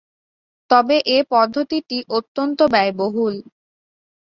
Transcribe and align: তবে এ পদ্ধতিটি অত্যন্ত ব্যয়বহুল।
তবে 0.69 0.95
এ 1.07 1.23
পদ্ধতিটি 1.31 1.97
অত্যন্ত 2.17 2.59
ব্যয়বহুল। 2.73 3.35